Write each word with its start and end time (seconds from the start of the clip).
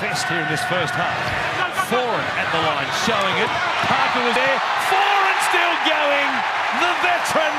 Fest 0.00 0.26
here 0.28 0.40
in 0.40 0.48
this 0.48 0.64
first 0.64 0.94
half. 0.96 1.12
Foran 1.92 2.24
at 2.40 2.48
the 2.54 2.60
line, 2.64 2.88
showing 3.04 3.36
it. 3.42 3.50
Parker 3.84 4.24
was 4.24 4.34
there. 4.34 4.58
Foran 4.88 5.36
still 5.50 5.74
going. 5.84 6.30
The 6.80 6.92
veteran. 7.04 7.56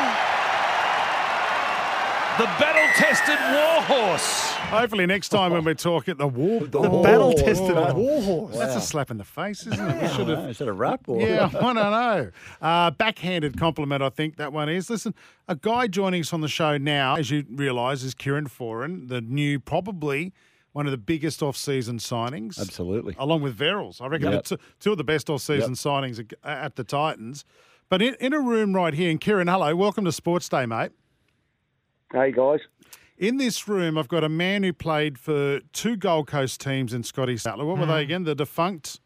The 2.39 2.45
battle-tested 2.57 3.37
warhorse. 3.53 4.53
Hopefully 4.71 5.05
next 5.05 5.29
time 5.29 5.51
when 5.51 5.63
we 5.65 5.75
talk 5.75 6.07
at 6.09 6.17
the 6.17 6.27
war, 6.27 6.61
The 6.61 6.79
battle-tested 6.79 7.75
warhorse. 7.95 8.57
That's 8.57 8.75
a 8.75 8.81
slap 8.81 9.11
in 9.11 9.17
the 9.17 9.23
face, 9.25 9.67
isn't 9.67 9.73
it? 9.79 10.01
We 10.01 10.07
should 10.07 10.27
have. 10.29 10.49
Is 10.49 10.57
that 10.59 10.67
a 10.69 10.73
rap? 10.73 11.01
Or? 11.07 11.21
Yeah, 11.21 11.49
I 11.53 11.59
don't 11.61 11.75
know. 11.75 12.31
Uh, 12.61 12.89
backhanded 12.91 13.59
compliment, 13.59 14.01
I 14.01 14.09
think 14.09 14.37
that 14.37 14.53
one 14.53 14.69
is. 14.69 14.89
Listen, 14.89 15.13
a 15.47 15.55
guy 15.55 15.87
joining 15.87 16.21
us 16.21 16.31
on 16.33 16.41
the 16.41 16.47
show 16.47 16.77
now, 16.77 17.17
as 17.17 17.29
you 17.29 17.45
realise, 17.51 18.01
is 18.01 18.13
Kieran 18.15 18.47
Foran, 18.47 19.09
the 19.09 19.19
new, 19.21 19.59
probably 19.59 20.31
one 20.73 20.85
of 20.85 20.91
the 20.91 20.97
biggest 20.97 21.43
off-season 21.43 21.97
signings. 21.97 22.59
Absolutely. 22.59 23.15
Along 23.17 23.41
with 23.41 23.57
Verrills. 23.57 24.01
I 24.01 24.07
reckon 24.07 24.31
Yep. 24.31 24.43
the 24.43 24.57
two, 24.57 24.63
two 24.79 24.91
of 24.91 24.97
the 24.97 25.03
best 25.03 25.29
off-season 25.29 25.71
Yep. 25.71 25.77
signings 25.77 26.19
at- 26.19 26.33
at 26.43 26.75
the 26.75 26.83
Titans. 26.83 27.43
But 27.89 28.01
in, 28.01 28.15
in 28.21 28.33
a 28.33 28.39
room 28.39 28.73
right 28.73 28.93
here, 28.93 29.11
and 29.11 29.19
Kieran, 29.19 29.47
hello, 29.47 29.75
welcome 29.75 30.05
to 30.05 30.11
Sports 30.11 30.47
Day, 30.47 30.65
mate. 30.65 30.91
Hey 32.13 32.31
guys. 32.31 32.59
In 33.17 33.37
this 33.37 33.67
room, 33.67 33.97
I've 33.97 34.07
got 34.07 34.23
a 34.23 34.29
man 34.29 34.63
who 34.63 34.73
played 34.73 35.17
for 35.17 35.59
two 35.73 35.95
Gold 35.95 36.27
Coast 36.27 36.59
teams 36.59 36.93
in 36.93 37.03
Scotty 37.03 37.37
Sattler. 37.37 37.65
What 37.65 37.77
were 37.77 37.85
they 37.85 38.01
mm. 38.01 38.03
again? 38.03 38.23
The 38.23 38.33
defunct 38.33 38.99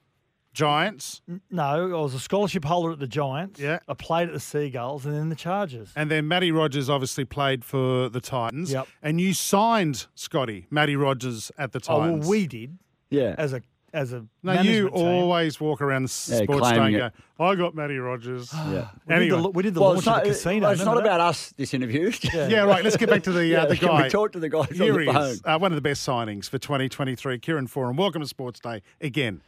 Giants. 0.56 1.22
No, 1.52 1.64
I 1.64 2.02
was 2.02 2.14
a 2.16 2.20
scholarship 2.20 2.66
holder 2.66 2.92
at 2.94 3.00
the 3.00 3.08
Giants. 3.08 3.59
Yeah. 3.59 3.80
I 3.88 3.94
played 3.94 4.30
at 4.30 4.34
the 4.34 4.39
Seagulls 4.39 5.06
and 5.06 5.14
then 5.14 5.30
the 5.30 5.36
Chargers. 5.36 5.92
And 5.95 6.09
then 6.09 6.28
Matty 6.28 6.52
Rogers 6.52 6.89
obviously 6.89 7.25
played 7.25 7.64
for 7.64 8.09
the 8.09 8.22
Titans. 8.22 8.72
Yep. 8.72 8.88
And 9.03 9.20
you 9.22 9.33
signed 9.33 10.08
Scotty, 10.16 10.66
Matty 10.72 10.95
Rogers 10.95 11.52
at 11.58 11.73
the 11.73 11.80
Oh, 11.88 12.00
Titans. 12.00 12.22
well, 12.22 12.30
we 12.31 12.48
did 12.48 12.78
Yeah. 13.11 13.36
as 13.38 13.53
a 13.53 13.61
as 13.94 14.11
a 14.11 14.26
no, 14.44 14.52
you 14.52 14.58
management 14.83 14.95
team. 14.95 15.06
always 15.08 15.61
walk 15.61 15.81
around 15.81 16.03
the 16.09 16.26
Yeah, 16.33 16.44
sports 16.44 16.67
day 16.70 16.76
claiming 16.76 16.95
and 17.02 17.14
go, 17.38 17.45
I 17.45 17.56
got 17.56 17.76
Matty 17.76 17.98
Rogers. 17.98 18.52
yeah. 18.53 18.61
We 19.08 19.14
did 19.16 19.22
Anyway. 19.22 19.42
the, 19.42 19.50
we 19.52 19.64
did 19.64 19.73
the 19.73 19.80
Well, 19.80 19.89
launch 19.92 20.00
it's 20.00 20.08
of 20.08 20.14
not, 20.16 20.23
the 20.26 20.30
casino. 20.31 20.61
well, 20.64 20.72
it's 20.72 20.80
not 20.83 20.92
remember 20.98 21.09
that? 21.11 21.16
about 21.16 21.30
us, 21.30 21.53
this 21.56 21.73
interview. 21.73 22.11
yeah, 22.33 22.64
right. 22.64 22.83
Let's 22.83 22.98
get 22.98 23.08
back 23.09 23.23
to 23.23 23.31
the, 23.31 23.39
uh, 23.56 23.61
Yeah, 23.61 23.66
the 23.67 23.78
can 23.78 23.88
guy. 23.88 24.03
we 24.03 24.09
talk 24.09 24.33
to 24.33 24.39
the 24.39 24.50
guys 24.50 24.67
Here 24.70 24.94
on 24.94 25.00
he 25.00 25.06
phone? 25.06 25.16
is, 25.30 25.42
uh, 25.45 25.58
one 25.59 25.72
of 25.72 25.78
the 25.78 25.81
best 25.81 26.06
signings 26.06 26.50
for 26.50 26.58
2023, 26.58 27.39
Kieran 27.39 27.67
Foran. 27.70 27.95
Welcome 27.95 28.22
to 28.22 28.28
Sports 28.28 28.59
Day 28.59 28.81
again. 29.00 29.42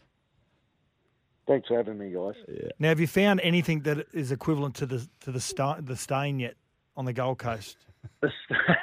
Thanks 1.48 1.68
for 1.70 1.78
having 1.78 1.98
me, 1.98 2.12
guys. 2.12 2.36
Yeah. 2.48 2.70
Now, 2.80 2.90
have 2.90 3.00
you 3.00 3.08
found 3.08 3.40
anything 3.42 3.82
that 3.82 4.06
is 4.14 4.32
equivalent 4.32 4.76
to 4.76 4.86
the 4.86 5.08
to 5.22 5.32
the 5.32 5.40
sta- 5.40 5.80
the 5.82 5.96
stain 5.96 6.40
yet 6.40 6.56
on 6.96 7.06
the 7.06 7.14
Gold 7.14 7.40
Coast? 7.40 7.78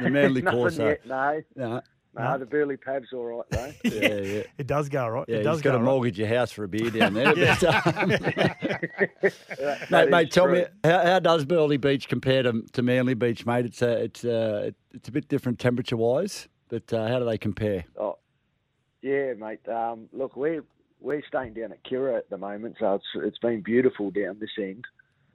The 0.00 0.10
Manly 0.10 0.42
Nothing 0.42 0.58
Corso. 0.60 0.88
yet, 0.88 1.06
no. 1.06 1.42
No. 1.56 1.80
No, 2.16 2.38
the 2.38 2.46
Burleigh 2.46 2.76
Pav's 2.76 3.08
all 3.12 3.24
right, 3.24 3.44
though. 3.50 3.72
Yeah, 3.90 4.14
yeah. 4.20 4.42
It 4.58 4.66
does 4.68 4.88
go 4.88 5.06
right. 5.08 5.24
Yeah, 5.28 5.38
it 5.38 5.42
does 5.42 5.58
he's 5.58 5.62
got 5.62 5.70
go 5.72 5.78
to 5.78 5.84
right. 5.84 5.90
mortgage 5.90 6.18
your 6.18 6.28
house 6.28 6.52
for 6.52 6.62
a 6.64 6.68
beer 6.68 6.90
down 6.90 7.14
there. 7.14 7.34
but, 7.34 7.64
um, 7.64 8.08
That 8.10 9.86
mate, 9.90 10.10
mate, 10.10 10.30
tell 10.30 10.44
true. 10.46 10.54
me 10.60 10.64
how, 10.84 11.02
how 11.04 11.18
does 11.18 11.44
Burleigh 11.44 11.76
Beach 11.78 12.08
compare 12.08 12.42
to, 12.44 12.62
to 12.72 12.82
Manly 12.82 13.14
Beach, 13.14 13.44
mate? 13.46 13.64
It's 13.66 13.82
a 13.82 14.04
it's 14.04 14.24
a 14.24 14.74
it's 14.92 15.08
a 15.08 15.12
bit 15.12 15.28
different 15.28 15.58
temperature 15.58 15.96
wise, 15.96 16.48
but 16.68 16.92
uh, 16.92 17.08
how 17.08 17.18
do 17.18 17.24
they 17.24 17.38
compare? 17.38 17.84
Oh, 17.98 18.18
yeah, 19.02 19.32
mate. 19.34 19.66
Um, 19.68 20.08
look, 20.12 20.36
we're 20.36 20.64
we're 21.04 21.22
staying 21.28 21.52
down 21.54 21.70
at 21.72 21.84
Kirra 21.84 22.16
at 22.16 22.30
the 22.30 22.38
moment, 22.38 22.76
so 22.80 22.94
it's 22.94 23.04
it's 23.16 23.38
been 23.38 23.60
beautiful 23.60 24.10
down 24.10 24.38
this 24.40 24.50
end. 24.58 24.84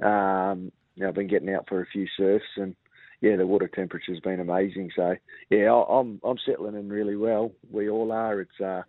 Um, 0.04 0.72
you 0.96 1.04
know, 1.04 1.10
I've 1.10 1.16
been 1.16 1.28
getting 1.28 1.54
out 1.54 1.68
for 1.70 1.82
a 1.82 1.86
few 1.86 2.08
surfs, 2.18 2.46
and 2.58 2.76
yeah, 3.22 3.36
the 3.36 3.46
water 3.48 3.68
temperature's 3.68 4.20
been 4.20 4.40
amazing. 4.40 4.90
So 4.96 5.16
yeah, 5.50 5.72
I- 5.72 6.00
I'm 6.00 6.20
I'm 6.24 6.38
settling 6.46 6.76
in 6.76 6.90
really 6.90 7.16
well. 7.16 7.52
We 7.72 7.90
all 7.90 8.12
are. 8.12 8.42
It's 8.42 8.60
uh, 8.60 8.82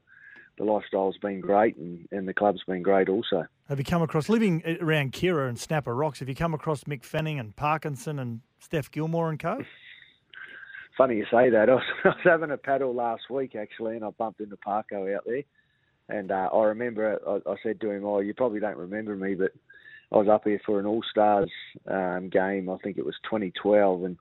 the 0.58 0.64
lifestyle's 0.64 1.18
been 1.18 1.40
great, 1.40 1.76
and, 1.76 2.08
and 2.10 2.26
the 2.26 2.34
club's 2.34 2.62
been 2.66 2.82
great 2.82 3.08
also. 3.08 3.44
Have 3.68 3.78
you 3.78 3.84
come 3.84 4.02
across 4.02 4.28
living 4.28 4.62
around 4.80 5.12
Kirra 5.12 5.48
and 5.48 5.58
Snapper 5.58 5.94
Rocks? 5.94 6.18
Have 6.20 6.28
you 6.28 6.34
come 6.34 6.54
across 6.54 6.84
Mick 6.84 7.04
Fanning 7.04 7.38
and 7.38 7.54
Parkinson 7.54 8.18
and 8.18 8.40
Steph 8.58 8.90
Gilmore 8.90 9.28
and 9.30 9.38
co? 9.38 9.62
Funny 10.98 11.16
you 11.16 11.26
say 11.30 11.50
that. 11.50 11.68
I 11.70 11.74
was, 11.74 11.82
I 12.04 12.08
was 12.08 12.16
having 12.24 12.50
a 12.50 12.56
paddle 12.56 12.94
last 12.94 13.30
week 13.30 13.54
actually, 13.54 13.96
and 13.96 14.04
I 14.04 14.10
bumped 14.10 14.40
into 14.40 14.56
Parko 14.56 15.14
out 15.14 15.24
there. 15.26 15.42
And 16.10 16.30
uh, 16.32 16.48
I 16.52 16.64
remember 16.64 17.18
I, 17.26 17.50
I 17.50 17.54
said 17.62 17.80
to 17.80 17.90
him, 17.90 18.04
"Oh, 18.04 18.18
you 18.18 18.34
probably 18.34 18.60
don't 18.60 18.76
remember 18.76 19.16
me, 19.16 19.34
but 19.34 19.52
I 20.12 20.16
was 20.16 20.28
up 20.28 20.44
here 20.44 20.60
for 20.66 20.80
an 20.80 20.86
All 20.86 21.02
Stars 21.10 21.50
um, 21.86 22.28
game. 22.28 22.68
I 22.68 22.76
think 22.78 22.98
it 22.98 23.06
was 23.06 23.14
2012, 23.24 24.04
and 24.04 24.16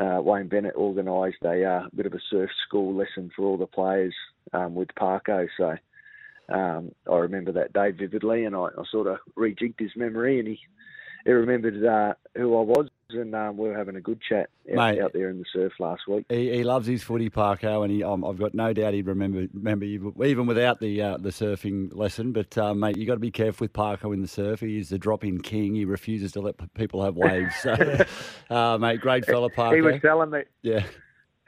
uh, 0.00 0.22
Wayne 0.22 0.48
Bennett 0.48 0.76
organised 0.76 1.42
a 1.44 1.64
uh, 1.64 1.88
bit 1.94 2.06
of 2.06 2.14
a 2.14 2.20
surf 2.30 2.50
school 2.66 2.94
lesson 2.94 3.30
for 3.34 3.44
all 3.44 3.56
the 3.56 3.66
players 3.66 4.14
um, 4.52 4.74
with 4.74 4.88
Parko. 4.98 5.48
So 5.56 5.76
um, 6.54 6.92
I 7.10 7.16
remember 7.16 7.52
that 7.52 7.72
day 7.72 7.90
vividly, 7.90 8.44
and 8.44 8.54
I, 8.54 8.66
I 8.66 8.82
sort 8.90 9.08
of 9.08 9.18
rejigged 9.36 9.80
his 9.80 9.90
memory, 9.96 10.38
and 10.38 10.48
he 10.48 10.60
he 11.24 11.32
remembered 11.32 11.84
uh, 11.84 12.14
who 12.36 12.56
I 12.56 12.62
was, 12.62 12.88
and 13.14 13.34
um, 13.34 13.56
we 13.56 13.68
were 13.68 13.76
having 13.76 13.96
a 13.96 14.00
good 14.00 14.20
chat 14.20 14.50
out, 14.70 14.76
Mate. 14.76 15.00
out 15.00 15.12
there 15.12 15.28
in 15.28 15.38
the 15.38 15.44
surf 15.52 15.72
last 15.78 16.02
week. 16.08 16.26
He, 16.28 16.50
he 16.50 16.64
loves 16.64 16.86
his 16.86 17.02
footy, 17.02 17.30
Parko, 17.30 17.82
and 17.82 17.92
he, 17.92 18.02
um, 18.02 18.24
I've 18.24 18.38
got 18.38 18.54
no 18.54 18.72
doubt 18.72 18.94
he'd 18.94 19.06
remember 19.06 19.46
remember 19.52 19.84
you 19.84 20.14
even 20.24 20.46
without 20.46 20.80
the 20.80 21.00
uh, 21.02 21.16
the 21.18 21.30
surfing 21.30 21.94
lesson. 21.94 22.32
But 22.32 22.56
uh, 22.56 22.74
mate, 22.74 22.96
you 22.96 23.06
got 23.06 23.14
to 23.14 23.20
be 23.20 23.30
careful 23.30 23.64
with 23.64 23.72
Parko 23.72 24.14
in 24.14 24.22
the 24.22 24.28
surf. 24.28 24.60
He 24.60 24.78
is 24.78 24.88
the 24.88 24.98
drop 24.98 25.24
in 25.24 25.40
king. 25.40 25.74
He 25.74 25.84
refuses 25.84 26.32
to 26.32 26.40
let 26.40 26.56
p- 26.58 26.66
people 26.74 27.02
have 27.04 27.16
waves. 27.16 27.54
So, 27.60 28.04
uh, 28.48 28.78
mate, 28.78 29.00
great 29.00 29.24
fella, 29.26 29.50
Parko. 29.50 29.74
He 29.74 29.82
was 29.82 30.00
telling 30.00 30.30
me 30.30 30.40
yeah, 30.62 30.84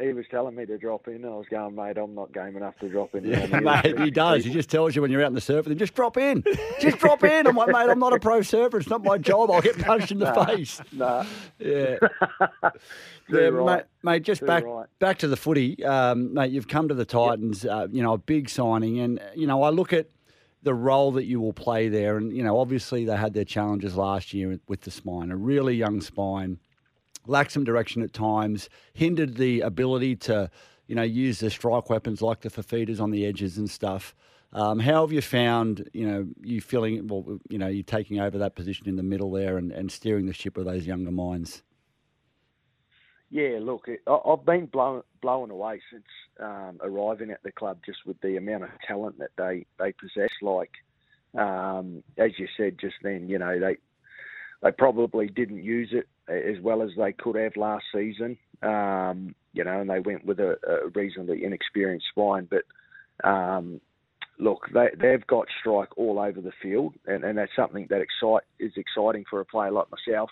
he 0.02 0.12
was 0.12 0.26
telling 0.30 0.54
me 0.54 0.66
to 0.66 0.78
drop 0.78 1.08
in. 1.08 1.16
and 1.16 1.26
I 1.26 1.28
was 1.30 1.46
going, 1.48 1.74
mate, 1.74 1.96
I'm 1.96 2.14
not 2.14 2.32
game 2.32 2.56
enough 2.56 2.78
to 2.80 2.88
drop 2.88 3.14
in. 3.14 3.24
yeah, 3.24 3.46
mate, 3.60 3.98
he 3.98 4.10
does. 4.10 4.44
He 4.44 4.50
just 4.50 4.68
tells 4.70 4.94
you 4.96 5.02
when 5.02 5.10
you're 5.10 5.22
out 5.22 5.28
in 5.28 5.34
the 5.34 5.40
surf 5.40 5.66
him, 5.66 5.76
just 5.78 5.94
drop 5.94 6.16
in, 6.16 6.44
just 6.80 6.98
drop 6.98 7.22
in. 7.24 7.46
I'm 7.46 7.56
like, 7.56 7.68
mate, 7.68 7.88
I'm 7.88 7.98
not 7.98 8.12
a 8.12 8.18
pro 8.18 8.42
surfer. 8.42 8.78
It's 8.78 8.88
not 8.90 9.02
my 9.02 9.18
job. 9.18 9.50
I'll 9.50 9.62
get 9.62 9.78
punched 9.78 10.10
in 10.12 10.18
the 10.18 10.32
face. 10.46 10.80
Nah, 10.92 11.24
Yeah. 11.58 11.96
yeah, 13.28 13.40
right. 13.48 13.76
mate, 13.76 13.84
mate. 14.02 14.22
Just 14.22 14.40
Too 14.40 14.46
back 14.46 14.64
right. 14.64 14.86
back 14.98 15.18
to 15.18 15.28
the 15.28 15.36
footy, 15.36 15.82
um, 15.84 16.34
mate. 16.34 16.50
You've 16.50 16.68
come 16.68 16.88
to 16.88 16.94
the 16.94 17.04
Titans, 17.04 17.64
uh, 17.64 17.88
you 17.90 18.02
know, 18.02 18.14
a 18.14 18.18
big 18.18 18.48
signing, 18.48 18.98
and 19.00 19.20
you 19.34 19.46
know, 19.46 19.62
I 19.62 19.70
look 19.70 19.92
at 19.92 20.08
the 20.62 20.74
role 20.74 21.12
that 21.12 21.24
you 21.24 21.40
will 21.40 21.52
play 21.52 21.88
there, 21.88 22.16
and 22.16 22.34
you 22.36 22.42
know, 22.42 22.58
obviously 22.58 23.04
they 23.04 23.16
had 23.16 23.34
their 23.34 23.44
challenges 23.44 23.96
last 23.96 24.32
year 24.32 24.58
with 24.68 24.80
the 24.82 24.90
spine, 24.90 25.30
a 25.30 25.36
really 25.36 25.74
young 25.74 26.00
spine, 26.00 26.58
lacked 27.26 27.52
some 27.52 27.64
direction 27.64 28.02
at 28.02 28.12
times, 28.12 28.68
hindered 28.94 29.36
the 29.36 29.60
ability 29.60 30.16
to, 30.16 30.50
you 30.86 30.94
know, 30.94 31.02
use 31.02 31.40
the 31.40 31.50
strike 31.50 31.90
weapons 31.90 32.22
like 32.22 32.40
the 32.40 32.50
Fifitas 32.50 33.00
on 33.00 33.10
the 33.10 33.24
edges 33.26 33.58
and 33.58 33.70
stuff. 33.70 34.14
Um, 34.52 34.80
how 34.80 35.00
have 35.00 35.12
you 35.12 35.22
found, 35.22 35.88
you 35.94 36.06
know, 36.06 36.28
you 36.42 36.60
feeling, 36.60 37.06
well, 37.06 37.38
you 37.48 37.56
know, 37.56 37.68
you 37.68 37.82
taking 37.82 38.20
over 38.20 38.36
that 38.38 38.54
position 38.54 38.86
in 38.86 38.96
the 38.96 39.02
middle 39.02 39.30
there 39.30 39.56
and, 39.56 39.72
and 39.72 39.90
steering 39.90 40.26
the 40.26 40.34
ship 40.34 40.56
with 40.58 40.66
those 40.66 40.86
younger 40.86 41.10
minds? 41.10 41.62
Yeah, 43.30 43.60
look, 43.62 43.88
I- 43.88 44.12
I've 44.12 44.44
been 44.44 44.66
blown 44.66 45.02
blown 45.22 45.50
away 45.50 45.80
since 45.90 46.04
um, 46.38 46.78
arriving 46.82 47.30
at 47.30 47.42
the 47.42 47.50
club, 47.52 47.78
just 47.86 48.04
with 48.04 48.20
the 48.20 48.36
amount 48.36 48.64
of 48.64 48.70
talent 48.86 49.18
that 49.20 49.30
they 49.38 49.64
they 49.78 49.92
possess. 49.92 50.28
Like, 50.42 50.72
um, 51.34 52.02
as 52.18 52.32
you 52.38 52.46
said 52.58 52.76
just 52.78 52.96
then, 53.02 53.30
you 53.30 53.38
know 53.38 53.58
they 53.58 53.78
they 54.62 54.70
probably 54.70 55.26
didn't 55.26 55.62
use 55.62 55.92
it 55.92 56.08
as 56.28 56.60
well 56.62 56.82
as 56.82 56.90
they 56.96 57.12
could 57.12 57.36
have 57.36 57.56
last 57.56 57.84
season. 57.92 58.38
Um, 58.62 59.34
you 59.52 59.64
know, 59.64 59.80
and 59.80 59.90
they 59.90 59.98
went 59.98 60.24
with 60.24 60.38
a, 60.38 60.56
a 60.66 60.88
reasonably 60.94 61.44
inexperienced 61.44 62.06
spine, 62.10 62.48
but 62.48 63.28
um, 63.28 63.80
look, 64.38 64.66
they 64.72 64.88
they've 64.98 65.26
got 65.26 65.46
strike 65.60 65.96
all 65.98 66.18
over 66.18 66.40
the 66.40 66.52
field, 66.62 66.94
and, 67.06 67.24
and 67.24 67.36
that's 67.36 67.54
something 67.56 67.86
that 67.90 68.00
excite 68.00 68.44
is 68.58 68.72
exciting 68.76 69.24
for 69.28 69.40
a 69.40 69.44
player 69.44 69.70
like 69.70 69.86
myself. 69.90 70.30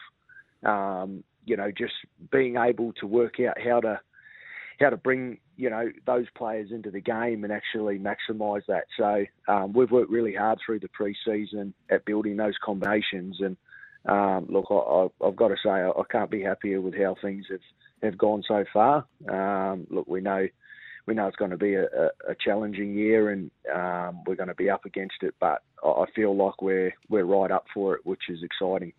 Um, 0.65 1.25
you 1.45 1.57
know, 1.57 1.71
just 1.77 1.95
being 2.31 2.57
able 2.57 2.93
to 2.95 3.07
work 3.07 3.41
out 3.41 3.61
how 3.61 3.81
to 3.81 4.01
how 4.79 4.91
to 4.91 4.97
bring 4.97 5.39
you 5.57 5.69
know 5.69 5.91
those 6.07 6.27
players 6.37 6.71
into 6.71 6.91
the 6.91 7.01
game 7.01 7.45
and 7.45 7.53
actually 7.53 7.99
maximise 7.99 8.63
that. 8.69 8.85
So 8.97 9.25
um, 9.53 9.73
we've 9.73 9.91
worked 9.91 10.11
really 10.11 10.35
hard 10.35 10.59
through 10.65 10.81
the 10.81 10.89
pre-season 10.89 11.75
at 11.91 12.05
building 12.05 12.37
those 12.37 12.55
combinations. 12.65 13.39
And 13.41 13.57
um, 14.07 14.47
look, 14.49 14.67
I, 14.71 15.09
I've 15.25 15.37
got 15.37 15.49
to 15.49 15.57
say 15.63 15.71
I, 15.71 16.03
can't 16.11 16.31
be 16.31 16.43
happier 16.43 16.81
with 16.81 16.95
how 16.97 17.17
things 17.21 17.47
have, 17.51 17.61
have 18.03 18.19
gone 18.19 18.43
so 18.47 18.65
far. 18.73 19.05
Um, 19.29 19.87
look, 19.91 20.09
we 20.09 20.21
know 20.21 20.47
we 21.07 21.15
know 21.15 21.27
it's 21.27 21.37
going 21.37 21.51
to 21.51 21.57
be 21.57 21.75
a, 21.75 21.85
a, 21.85 22.07
a 22.31 22.35
challenging 22.43 22.95
year, 22.95 23.31
and 23.31 23.51
um, 23.75 24.23
we're 24.27 24.37
going 24.37 24.49
to 24.49 24.55
be 24.55 24.71
up 24.71 24.85
against 24.85 25.23
it. 25.23 25.35
But 25.41 25.63
I 25.85 26.05
feel 26.15 26.37
like 26.37 26.63
we're 26.63 26.95
we're 27.09 27.25
right 27.25 27.51
up 27.51 27.67
for 27.75 27.95
it, 27.95 28.01
which 28.05 28.23
is 28.29 28.43
exciting. 28.43 28.93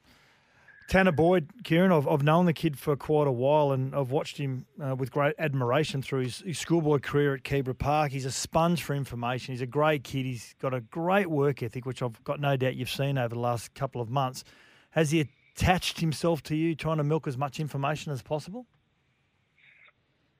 Tanah 0.91 1.15
Boyd, 1.15 1.47
Kieran, 1.63 1.93
I've, 1.93 2.05
I've 2.05 2.23
known 2.23 2.45
the 2.45 2.53
kid 2.53 2.77
for 2.77 2.97
quite 2.97 3.25
a 3.25 3.31
while 3.31 3.71
and 3.71 3.95
I've 3.95 4.11
watched 4.11 4.35
him 4.35 4.65
uh, 4.83 4.93
with 4.93 5.09
great 5.09 5.35
admiration 5.39 6.01
through 6.01 6.23
his, 6.23 6.39
his, 6.39 6.59
schoolboy 6.59 6.99
career 6.99 7.33
at 7.35 7.43
Keebra 7.43 7.77
Park. 7.77 8.11
He's 8.11 8.25
a 8.25 8.31
sponge 8.31 8.83
for 8.83 8.93
information. 8.93 9.53
He's 9.53 9.61
a 9.61 9.67
great 9.67 10.03
kid. 10.03 10.25
He's 10.25 10.53
got 10.61 10.73
a 10.73 10.81
great 10.81 11.27
work 11.27 11.63
ethic, 11.63 11.85
which 11.85 12.01
I've 12.01 12.21
got 12.25 12.41
no 12.41 12.57
doubt 12.57 12.75
you've 12.75 12.89
seen 12.89 13.17
over 13.17 13.33
the 13.33 13.39
last 13.39 13.73
couple 13.73 14.01
of 14.01 14.09
months. 14.09 14.43
Has 14.91 15.11
he 15.11 15.27
attached 15.55 15.99
himself 15.99 16.43
to 16.43 16.55
you, 16.55 16.75
trying 16.75 16.97
to 16.97 17.03
milk 17.03 17.27
as 17.27 17.37
much 17.37 17.59
information 17.59 18.11
as 18.11 18.21
possible? 18.21 18.65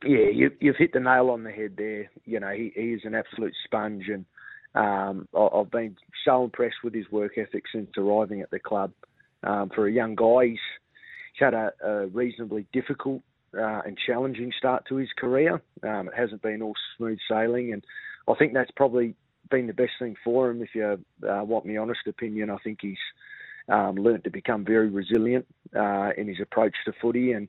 Yeah, 0.03 0.29
you, 0.33 0.51
have 0.63 0.77
hit 0.77 0.93
the 0.93 0.99
nail 0.99 1.29
on 1.29 1.43
the 1.43 1.51
head 1.51 1.73
there. 1.77 2.09
You 2.25 2.39
know, 2.39 2.49
he, 2.49 2.71
he 2.75 2.93
is 2.93 3.01
an 3.03 3.13
absolute 3.13 3.53
sponge, 3.65 4.05
and 4.07 4.25
um, 4.73 5.27
I, 5.35 5.47
I've 5.59 5.71
been 5.71 5.95
so 6.25 6.43
impressed 6.43 6.83
with 6.83 6.93
his 6.93 7.09
work 7.11 7.37
ethic 7.37 7.65
since 7.71 7.89
arriving 7.97 8.41
at 8.41 8.49
the 8.49 8.59
club 8.59 8.91
um, 9.43 9.69
for 9.73 9.87
a 9.87 9.91
young 9.91 10.15
guy. 10.15 10.47
He's, 10.47 10.59
he's 11.33 11.39
had 11.39 11.53
a, 11.53 11.71
a 11.83 12.07
reasonably 12.07 12.65
difficult 12.73 13.21
uh, 13.55 13.81
and 13.85 13.97
challenging 14.05 14.51
start 14.57 14.85
to 14.89 14.95
his 14.95 15.09
career. 15.17 15.61
Um, 15.83 16.07
it 16.07 16.13
hasn't 16.17 16.41
been 16.41 16.61
all 16.61 16.73
smooth 16.97 17.19
sailing, 17.29 17.73
and 17.73 17.83
I 18.27 18.33
think 18.35 18.53
that's 18.53 18.71
probably 18.75 19.15
been 19.49 19.67
the 19.67 19.73
best 19.73 19.93
thing 19.99 20.15
for 20.23 20.49
him. 20.49 20.61
If 20.63 20.69
you 20.73 20.83
uh, 21.29 21.43
want 21.43 21.65
my 21.65 21.77
honest 21.77 22.07
opinion, 22.07 22.49
I 22.49 22.57
think 22.57 22.79
he's 22.81 22.97
um, 23.69 23.95
learned 23.95 24.23
to 24.23 24.29
become 24.29 24.65
very 24.65 24.89
resilient 24.89 25.45
uh, 25.75 26.09
in 26.17 26.27
his 26.27 26.39
approach 26.41 26.75
to 26.85 26.93
footy, 27.01 27.33
and 27.33 27.47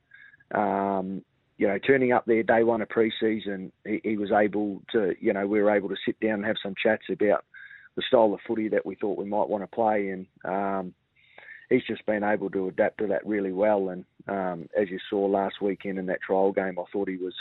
um, 0.54 1.22
you 1.58 1.68
know, 1.68 1.78
turning 1.78 2.12
up 2.12 2.24
there 2.26 2.42
day 2.42 2.64
one 2.64 2.82
of 2.82 2.88
pre-season, 2.88 3.70
he, 3.86 4.00
he 4.02 4.16
was 4.16 4.32
able 4.32 4.82
to, 4.90 5.14
you 5.20 5.32
know, 5.32 5.46
we 5.46 5.62
were 5.62 5.70
able 5.70 5.88
to 5.88 5.96
sit 6.04 6.18
down 6.20 6.34
and 6.34 6.44
have 6.44 6.56
some 6.62 6.74
chats 6.82 7.04
about 7.10 7.44
the 7.96 8.02
style 8.08 8.32
of 8.34 8.40
footy 8.46 8.68
that 8.68 8.84
we 8.84 8.94
thought 8.94 9.18
we 9.18 9.24
might 9.24 9.48
want 9.48 9.62
to 9.62 9.68
play, 9.68 10.08
and 10.08 10.26
um, 10.44 10.94
he's 11.68 11.84
just 11.84 12.04
been 12.06 12.24
able 12.24 12.50
to 12.50 12.68
adapt 12.68 12.98
to 12.98 13.06
that 13.06 13.26
really 13.26 13.52
well. 13.52 13.90
And 13.90 14.04
um, 14.28 14.68
as 14.76 14.90
you 14.90 14.98
saw 15.10 15.26
last 15.26 15.60
weekend 15.60 15.98
in 15.98 16.06
that 16.06 16.22
trial 16.22 16.52
game, 16.52 16.78
I 16.78 16.84
thought 16.92 17.08
he 17.08 17.16
was 17.16 17.34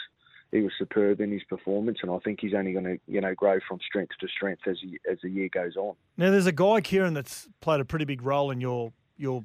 he 0.51 0.61
was 0.61 0.71
superb 0.77 1.21
in 1.21 1.31
his 1.31 1.43
performance, 1.45 1.99
and 2.01 2.11
I 2.11 2.19
think 2.19 2.39
he's 2.41 2.53
only 2.53 2.73
going 2.73 2.85
to 2.85 2.99
you 3.07 3.21
know 3.21 3.33
grow 3.33 3.59
from 3.67 3.79
strength 3.85 4.13
to 4.19 4.27
strength 4.27 4.61
as 4.67 4.77
he, 4.81 4.99
as 5.09 5.17
the 5.23 5.29
year 5.29 5.49
goes 5.49 5.75
on. 5.75 5.95
Now, 6.17 6.31
there's 6.31 6.45
a 6.45 6.51
guy, 6.51 6.81
Kieran, 6.81 7.13
that's 7.13 7.47
played 7.61 7.79
a 7.79 7.85
pretty 7.85 8.05
big 8.05 8.21
role 8.21 8.51
in 8.51 8.61
your 8.61 8.91
your 9.17 9.43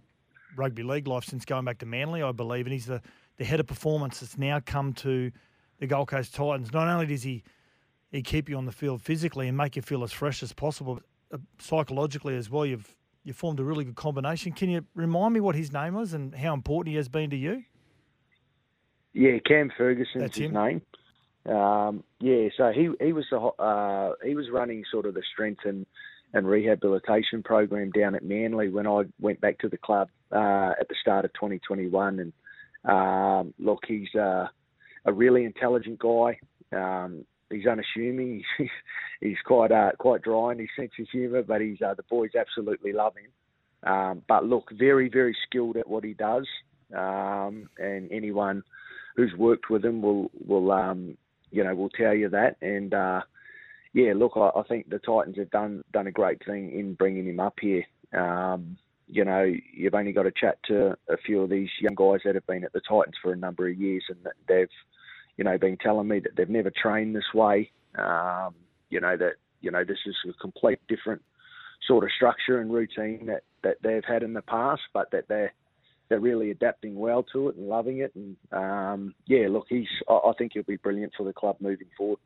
rugby 0.56 0.82
league 0.82 1.06
life 1.06 1.24
since 1.24 1.44
going 1.44 1.64
back 1.64 1.78
to 1.78 1.86
Manly, 1.86 2.22
I 2.22 2.32
believe, 2.32 2.66
and 2.66 2.72
he's 2.72 2.86
the 2.86 3.00
the 3.36 3.44
head 3.44 3.60
of 3.60 3.66
performance 3.66 4.20
that's 4.20 4.38
now 4.38 4.60
come 4.64 4.92
to 4.94 5.30
the 5.78 5.86
Gold 5.86 6.08
Coast 6.08 6.34
Titans. 6.34 6.72
Not 6.72 6.88
only 6.88 7.06
does 7.06 7.22
he 7.22 7.44
he 8.10 8.22
keep 8.22 8.48
you 8.48 8.56
on 8.56 8.64
the 8.64 8.72
field 8.72 9.02
physically 9.02 9.48
and 9.48 9.56
make 9.56 9.76
you 9.76 9.82
feel 9.82 10.02
as 10.02 10.12
fresh 10.12 10.42
as 10.42 10.52
possible, 10.52 11.00
uh, 11.32 11.38
psychologically 11.58 12.36
as 12.36 12.50
well. 12.50 12.66
You've 12.66 12.96
you 13.22 13.32
formed 13.32 13.58
a 13.58 13.64
really 13.64 13.84
good 13.84 13.96
combination. 13.96 14.52
Can 14.52 14.70
you 14.70 14.84
remind 14.94 15.34
me 15.34 15.40
what 15.40 15.56
his 15.56 15.72
name 15.72 15.94
was 15.94 16.14
and 16.14 16.34
how 16.34 16.54
important 16.54 16.92
he 16.92 16.96
has 16.96 17.08
been 17.08 17.30
to 17.30 17.36
you? 17.36 17.64
Yeah, 19.16 19.38
Cam 19.46 19.72
Ferguson's 19.78 20.24
That's 20.24 20.36
his 20.36 20.50
him. 20.50 20.52
name. 20.52 20.82
Um, 21.48 22.04
yeah, 22.20 22.48
so 22.56 22.70
he 22.70 22.90
he 23.02 23.14
was 23.14 23.24
the 23.30 23.38
uh, 23.38 24.12
he 24.22 24.34
was 24.34 24.50
running 24.50 24.84
sort 24.90 25.06
of 25.06 25.14
the 25.14 25.22
strength 25.32 25.62
and, 25.64 25.86
and 26.34 26.46
rehabilitation 26.46 27.42
program 27.42 27.90
down 27.92 28.14
at 28.14 28.24
Manly 28.24 28.68
when 28.68 28.86
I 28.86 29.04
went 29.18 29.40
back 29.40 29.58
to 29.60 29.70
the 29.70 29.78
club 29.78 30.08
uh, 30.32 30.72
at 30.78 30.88
the 30.88 30.94
start 31.00 31.24
of 31.24 31.32
2021. 31.32 32.18
And 32.18 32.32
um, 32.84 33.54
look, 33.58 33.84
he's 33.88 34.14
uh, 34.14 34.48
a 35.06 35.12
really 35.12 35.44
intelligent 35.44 35.98
guy. 35.98 36.38
Um, 36.72 37.24
he's 37.50 37.66
unassuming. 37.66 38.42
He's, 38.58 38.68
he's 39.20 39.38
quite 39.46 39.72
uh, 39.72 39.92
quite 39.98 40.20
dry 40.20 40.52
in 40.52 40.58
his 40.58 40.68
sense 40.76 40.92
of 41.00 41.06
humour, 41.10 41.42
but 41.42 41.62
he's 41.62 41.80
uh, 41.80 41.94
the 41.94 42.02
boys 42.10 42.32
absolutely 42.38 42.92
love 42.92 43.14
him. 43.16 43.90
Um, 43.90 44.22
but 44.28 44.44
look, 44.44 44.70
very 44.72 45.08
very 45.08 45.34
skilled 45.46 45.78
at 45.78 45.88
what 45.88 46.04
he 46.04 46.12
does, 46.12 46.46
um, 46.94 47.70
and 47.78 48.10
anyone 48.12 48.62
who's 49.16 49.34
worked 49.36 49.70
with 49.70 49.84
him 49.84 50.02
will 50.02 50.30
will 50.46 50.70
um, 50.72 51.16
you 51.50 51.64
know 51.64 51.74
will 51.74 51.90
tell 51.90 52.14
you 52.14 52.28
that. 52.30 52.56
And 52.60 52.94
uh, 52.94 53.22
yeah, 53.92 54.12
look, 54.14 54.32
I, 54.36 54.50
I 54.54 54.62
think 54.68 54.88
the 54.88 54.98
Titans 54.98 55.38
have 55.38 55.50
done 55.50 55.82
done 55.92 56.06
a 56.06 56.12
great 56.12 56.44
thing 56.44 56.72
in 56.72 56.94
bringing 56.94 57.26
him 57.26 57.40
up 57.40 57.54
here. 57.60 57.84
Um, 58.12 58.76
you 59.08 59.24
know, 59.24 59.52
you've 59.72 59.94
only 59.94 60.12
got 60.12 60.24
to 60.24 60.32
chat 60.32 60.58
to 60.64 60.96
a 61.08 61.16
few 61.24 61.42
of 61.42 61.50
these 61.50 61.68
young 61.80 61.94
guys 61.94 62.20
that 62.24 62.34
have 62.34 62.46
been 62.46 62.64
at 62.64 62.72
the 62.72 62.80
Titans 62.80 63.14
for 63.22 63.32
a 63.32 63.36
number 63.36 63.68
of 63.68 63.76
years, 63.76 64.04
and 64.08 64.18
they've 64.48 64.68
you 65.36 65.44
know, 65.44 65.58
been 65.58 65.76
telling 65.76 66.08
me 66.08 66.20
that 66.20 66.36
they've 66.36 66.48
never 66.48 66.70
trained 66.70 67.14
this 67.14 67.34
way. 67.34 67.70
Um, 67.96 68.54
you 68.90 69.00
know 69.00 69.16
that 69.16 69.34
you 69.60 69.70
know 69.70 69.84
this 69.84 69.98
is 70.06 70.14
a 70.28 70.32
complete 70.34 70.80
different 70.88 71.22
sort 71.86 72.04
of 72.04 72.10
structure 72.14 72.60
and 72.60 72.72
routine 72.72 73.26
that 73.26 73.42
that 73.62 73.76
they've 73.82 74.04
had 74.04 74.22
in 74.22 74.32
the 74.32 74.42
past, 74.42 74.82
but 74.92 75.10
that 75.10 75.28
they're 75.28 75.52
they're 76.08 76.20
really 76.20 76.50
adapting 76.50 76.94
well 76.94 77.24
to 77.32 77.48
it 77.48 77.56
and 77.56 77.68
loving 77.68 77.98
it. 77.98 78.12
And 78.14 78.36
um, 78.52 79.14
yeah, 79.26 79.48
look, 79.48 79.66
he's 79.68 79.88
I, 80.08 80.32
think 80.38 80.52
he'll 80.54 80.62
be 80.62 80.76
brilliant 80.76 81.12
for 81.16 81.24
the 81.24 81.32
club 81.32 81.56
moving 81.60 81.88
forward. 81.96 82.18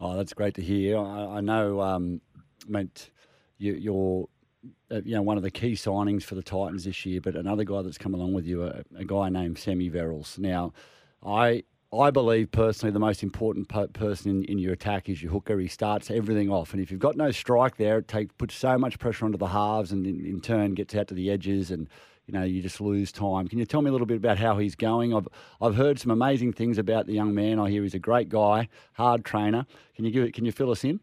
Oh, 0.00 0.16
that's 0.16 0.34
great 0.34 0.54
to 0.54 0.62
hear. 0.62 0.98
I, 0.98 1.36
I 1.36 1.40
know, 1.40 1.80
um, 1.80 2.20
you, 3.58 3.72
you're 3.72 4.28
uh, 4.90 5.00
you 5.04 5.14
know 5.14 5.22
one 5.22 5.36
of 5.36 5.42
the 5.42 5.50
key 5.50 5.72
signings 5.72 6.22
for 6.22 6.34
the 6.34 6.42
Titans 6.42 6.84
this 6.84 7.06
year, 7.06 7.20
but 7.20 7.36
another 7.36 7.64
guy 7.64 7.82
that's 7.82 7.98
come 7.98 8.14
along 8.14 8.32
with 8.32 8.46
you, 8.46 8.64
a, 8.64 8.82
a 8.96 9.04
guy 9.04 9.28
named 9.28 9.58
Sammy 9.58 9.90
Verrills. 9.90 10.38
Now, 10.38 10.72
I 11.24 11.64
I 11.92 12.10
believe 12.10 12.50
personally 12.50 12.92
the 12.92 12.98
most 12.98 13.22
important 13.22 13.68
person 13.68 14.30
in, 14.30 14.44
in, 14.44 14.58
your 14.58 14.72
attack 14.72 15.08
is 15.08 15.22
your 15.22 15.32
hooker. 15.32 15.58
He 15.58 15.68
starts 15.68 16.10
everything 16.10 16.50
off, 16.50 16.72
and 16.72 16.82
if 16.82 16.90
you've 16.90 17.00
got 17.00 17.16
no 17.16 17.30
strike 17.30 17.76
there, 17.76 17.98
it 17.98 18.08
take, 18.08 18.36
puts 18.38 18.54
so 18.54 18.76
much 18.76 18.98
pressure 18.98 19.24
onto 19.24 19.38
the 19.38 19.48
halves, 19.48 19.92
and 19.92 20.06
in, 20.06 20.24
in, 20.26 20.40
turn 20.40 20.74
gets 20.74 20.94
out 20.94 21.08
to 21.08 21.14
the 21.14 21.30
edges, 21.30 21.70
and 21.70 21.88
you 22.26 22.32
know 22.32 22.42
you 22.42 22.62
just 22.62 22.80
lose 22.80 23.12
time. 23.12 23.48
Can 23.48 23.58
you 23.58 23.66
tell 23.66 23.82
me 23.82 23.88
a 23.88 23.92
little 23.92 24.06
bit 24.06 24.16
about 24.16 24.38
how 24.38 24.58
he's 24.58 24.74
going? 24.74 25.14
I've 25.14 25.28
I've 25.60 25.74
heard 25.74 25.98
some 25.98 26.10
amazing 26.10 26.52
things 26.52 26.78
about 26.78 27.06
the 27.06 27.14
young 27.14 27.34
man. 27.34 27.58
I 27.58 27.70
hear 27.70 27.82
he's 27.82 27.94
a 27.94 27.98
great 27.98 28.28
guy, 28.28 28.68
hard 28.94 29.24
trainer. 29.24 29.66
Can 29.94 30.04
you 30.04 30.10
give 30.10 30.24
it? 30.24 30.34
Can 30.34 30.44
you 30.44 30.52
fill 30.52 30.70
us 30.70 30.84
in? 30.84 31.00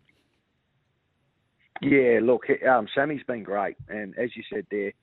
Yeah, 1.81 2.20
look, 2.22 2.46
um, 2.68 2.88
Sammy's 2.94 3.24
been 3.28 3.44
great, 3.44 3.75
and 3.90 4.18
as 4.18 4.30
you 4.36 4.44
said 4.52 4.66
there, 4.72 4.94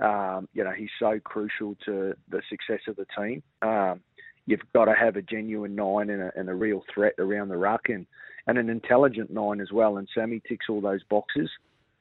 um, 0.00 0.48
you 0.52 0.62
know 0.62 0.72
he's 0.72 0.90
so 0.98 1.18
crucial 1.22 1.76
to 1.84 2.14
the 2.28 2.42
success 2.48 2.80
of 2.88 2.96
the 2.96 3.06
team. 3.16 3.42
Um, 3.62 4.00
you've 4.46 4.60
got 4.74 4.86
to 4.86 4.94
have 4.94 5.16
a 5.16 5.22
genuine 5.22 5.74
nine 5.74 6.10
and 6.10 6.22
a, 6.22 6.32
and 6.36 6.48
a 6.48 6.54
real 6.54 6.82
threat 6.92 7.14
around 7.18 7.48
the 7.48 7.56
ruck 7.56 7.88
and, 7.88 8.06
and 8.46 8.58
an 8.58 8.68
intelligent 8.68 9.30
nine 9.30 9.60
as 9.60 9.70
well. 9.72 9.98
And 9.98 10.08
Sammy 10.14 10.42
ticks 10.48 10.66
all 10.68 10.80
those 10.80 11.02
boxes. 11.04 11.50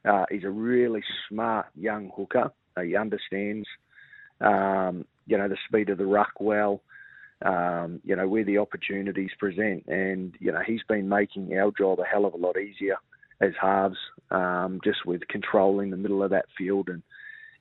Uh, 0.03 0.25
he's 0.31 0.43
a 0.43 0.49
really 0.49 1.03
smart 1.29 1.67
young 1.75 2.11
hooker. 2.15 2.51
He 2.83 2.95
understands, 2.95 3.67
um, 4.39 5.05
you 5.27 5.37
know, 5.37 5.47
the 5.47 5.57
speed 5.67 5.89
of 5.89 5.97
the 5.97 6.05
ruck 6.05 6.39
well. 6.39 6.81
Um, 7.43 8.01
you 8.03 8.15
know 8.15 8.27
where 8.27 8.43
the 8.43 8.59
opportunities 8.59 9.31
present, 9.39 9.85
and 9.87 10.35
you 10.39 10.51
know 10.51 10.61
he's 10.65 10.83
been 10.87 11.09
making 11.09 11.57
our 11.57 11.71
job 11.75 11.99
a 11.99 12.03
hell 12.03 12.25
of 12.25 12.35
a 12.35 12.37
lot 12.37 12.55
easier 12.55 12.97
as 13.41 13.53
halves, 13.59 13.97
um, 14.29 14.79
just 14.83 15.07
with 15.07 15.27
controlling 15.27 15.89
the 15.89 15.97
middle 15.97 16.21
of 16.21 16.29
that 16.29 16.45
field, 16.55 16.87
and 16.87 17.01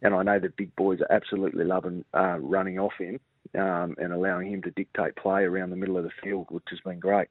and 0.02 0.14
I 0.14 0.23
know 0.23 0.38
that 0.38 0.57
big 0.57 0.75
boys 0.76 1.00
are 1.00 1.11
absolutely 1.11 1.64
loving 1.64 2.05
uh, 2.14 2.38
running 2.40 2.79
off 2.79 2.93
him 2.99 3.21
um, 3.55 3.97
and 3.99 4.12
allowing 4.12 4.52
him 4.52 4.62
to 4.62 4.71
dictate 4.71 5.17
play 5.17 5.43
around 5.43 5.71
the 5.71 5.76
middle 5.76 5.97
of 5.97 6.05
the 6.05 6.11
field, 6.23 6.47
which 6.50 6.64
has 6.71 6.81
been 6.81 7.00
great. 7.00 7.29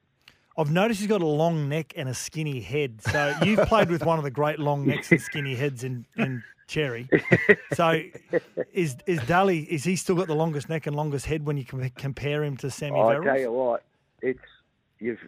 I've 0.60 0.70
noticed 0.70 1.00
he's 1.00 1.08
got 1.08 1.22
a 1.22 1.26
long 1.26 1.70
neck 1.70 1.94
and 1.96 2.06
a 2.06 2.12
skinny 2.12 2.60
head. 2.60 3.00
So 3.00 3.34
you've 3.42 3.66
played 3.66 3.88
with 3.88 4.04
one 4.04 4.18
of 4.18 4.24
the 4.24 4.30
great 4.30 4.58
long 4.58 4.86
necks 4.86 5.10
and 5.10 5.20
skinny 5.20 5.54
heads 5.54 5.84
in, 5.84 6.04
in 6.18 6.42
Cherry. 6.66 7.08
So 7.72 8.02
is 8.74 8.96
is 9.06 9.20
Daly 9.22 9.60
is 9.60 9.84
he 9.84 9.96
still 9.96 10.16
got 10.16 10.26
the 10.26 10.34
longest 10.34 10.68
neck 10.68 10.86
and 10.86 10.94
longest 10.94 11.24
head 11.24 11.46
when 11.46 11.56
you 11.56 11.64
compare 11.64 12.44
him 12.44 12.58
to 12.58 12.70
Sammy 12.70 13.00
I 13.00 13.18
tell 13.24 13.40
you 13.40 13.52
what, 13.52 13.84
it's 14.20 14.38
you've 14.98 15.18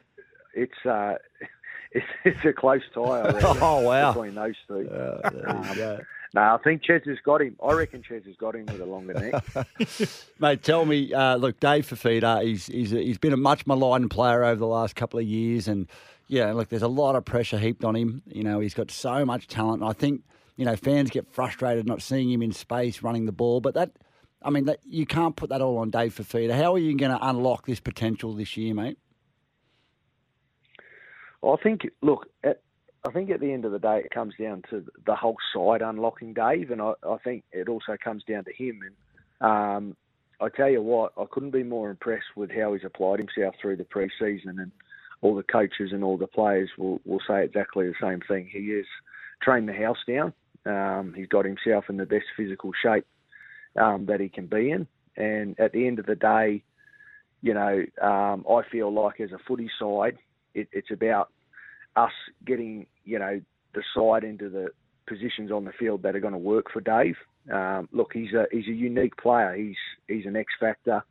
it's 0.53 0.85
uh, 0.85 1.15
it's, 1.93 2.07
it's 2.25 2.45
a 2.45 2.53
close 2.53 2.83
tie. 2.95 3.41
Oh 3.43 3.81
wow! 3.81 4.13
Between 4.13 4.35
those 4.35 4.55
two. 4.69 4.89
Uh, 4.91 5.31
um, 5.47 6.01
no, 6.35 6.41
I 6.41 6.59
think 6.65 6.83
Ches 6.83 7.03
has 7.07 7.19
got 7.25 7.43
him. 7.43 7.57
I 7.63 7.73
reckon 7.75 8.03
Ches 8.03 8.25
has 8.25 8.37
got 8.37 8.55
him 8.57 8.65
with 8.67 8.81
a 8.81 8.87
longer 8.87 9.13
neck. 9.13 9.45
Mate, 10.39 10.63
tell 10.63 10.87
me, 10.87 11.13
uh, 11.13 11.37
look, 11.37 11.61
Dave 11.61 11.87
Fifita, 11.87 12.43
he's, 12.43 12.67
he's, 12.67 12.91
he's 12.91 13.19
been 13.19 13.35
a 13.35 13.39
much 13.39 13.67
maligned 13.67 14.11
player 14.11 14.43
over 14.43 14.59
the 14.59 14.67
last 14.67 14.97
couple 14.97 15.21
of 15.21 15.27
years. 15.27 15.69
And, 15.69 15.89
yeah, 16.29 16.53
look, 16.53 16.71
there's 16.71 16.83
a 16.83 16.89
lot 16.89 17.17
of 17.17 17.27
pressure 17.27 17.59
heaped 17.59 17.85
on 17.85 17.95
him. 17.95 18.23
You 18.27 18.45
know, 18.45 18.61
he's 18.61 18.73
got 18.73 18.91
so 18.91 19.27
much 19.27 19.47
talent. 19.47 19.83
And 19.83 19.91
I 19.91 19.93
think, 19.93 20.23
you 20.57 20.65
know, 20.65 20.75
fans 20.75 21.11
get 21.11 21.29
frustrated 21.29 21.87
not 21.87 22.01
seeing 22.01 22.31
him 22.31 22.41
in 22.41 22.53
space 22.53 23.03
running 23.03 23.27
the 23.27 23.33
ball. 23.33 23.61
But 23.61 23.75
that, 23.75 23.91
I 24.41 24.49
mean, 24.49 24.65
that, 24.65 24.79
you 24.87 25.05
can't 25.05 25.37
put 25.37 25.51
that 25.51 25.61
all 25.61 25.77
on 25.79 25.91
Dave 25.91 26.15
Fifita. 26.15 26.55
How 26.55 26.75
are 26.75 26.79
you 26.79 26.97
going 26.97 27.13
to 27.13 27.29
unlock 27.29 27.67
this 27.67 27.81
potential 27.81 28.33
this 28.33 28.57
year, 28.57 28.73
mate? 28.73 28.97
I 31.45 31.57
think, 31.63 31.89
look, 32.01 32.29
at, 32.43 32.63
I 33.05 33.11
think 33.11 33.31
at 33.31 33.41
the 33.41 33.53
end 33.53 33.65
of 33.65 33.73
the 33.73 33.81
day, 33.81 34.01
it 34.05 34.13
comes 34.13 34.35
down 34.41 34.63
to 34.71 34.85
the 35.07 35.17
whole 35.17 35.37
side 35.53 35.83
unlocking 35.83 36.35
Dave, 36.35 36.71
and 36.71 36.81
I, 36.81 36.93
I 37.03 37.17
think 37.25 37.43
it 37.51 37.69
also 37.69 37.97
comes 38.03 38.23
down 38.23 38.45
to 38.45 38.53
him. 38.53 38.81
And 39.41 39.51
um, 39.51 39.97
I 40.41 40.49
tell 40.49 40.69
you 40.69 40.83
what, 40.83 41.13
I 41.19 41.25
couldn't 41.29 41.51
be 41.51 41.65
more 41.65 41.91
impressed 41.91 42.37
with 42.37 42.51
how 42.53 42.75
he's 42.75 42.85
applied 42.85 43.19
himself 43.19 43.57
through 43.61 43.77
the 43.77 43.85
pre-season. 43.85 44.61
And 44.61 44.71
all 45.21 45.35
the 45.35 45.43
coaches 45.43 45.91
and 45.93 46.05
all 46.05 46.17
the 46.17 46.29
players 46.29 46.71
will, 46.79 47.01
will 47.05 47.21
say 47.27 47.45
exactly 47.45 47.89
the 47.89 47.95
same 48.01 48.21
thing. 48.29 48.49
He 48.53 48.71
has 48.71 48.87
trained 49.43 49.69
the 49.69 49.73
house 49.73 49.99
down. 50.07 50.33
Um, 50.65 51.13
he's 51.17 51.29
got 51.29 51.45
himself 51.45 51.87
in 51.89 51.97
the 51.97 52.07
best 52.07 52.27
physical 52.37 52.71
shape 52.81 53.07
um, 53.81 54.07
that 54.07 54.21
he 54.21 54.29
can 54.29 54.47
be 54.47 54.71
in. 54.71 54.87
And 55.17 55.59
at 55.59 55.73
the 55.73 55.89
end 55.89 55.99
of 55.99 56.07
the 56.07 56.15
day, 56.15 56.63
you 57.41 57.55
know, 57.55 57.85
um, 58.01 58.45
I 58.49 58.63
feel 58.71 58.93
like 58.95 59.21
as 59.21 59.33
a 59.33 59.41
footy 59.47 59.69
side, 59.77 60.19
it, 60.55 60.69
it's 60.71 60.93
about 60.93 61.31
us 61.97 62.13
getting, 62.47 62.87
you 63.05 63.19
know, 63.19 63.41
the 63.75 63.83
side 63.95 64.25
into 64.25 64.49
the 64.49 64.69
positions 65.07 65.51
on 65.51 65.65
the 65.65 65.73
field 65.73 66.03
that 66.03 66.17
are 66.17 66.21
going 66.21 66.33
to 66.33 66.39
work 66.39 66.67
for 66.73 66.81
Dave. 66.81 67.17
Um, 67.53 67.89
look, 67.93 68.13
he's 68.13 68.33
a 68.33 68.47
he's 68.53 68.69
a 68.69 68.73
unique 68.73 69.17
player. 69.17 69.55
He's 69.55 69.77
he's 70.09 70.27
an 70.27 70.37
X 70.37 70.53
factor. 70.61 71.03